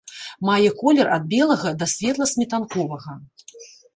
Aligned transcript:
Мае 0.47 0.69
колер 0.79 1.07
ад 1.17 1.23
белага 1.33 1.71
да 1.83 1.89
светла-сметанковага. 1.93 3.13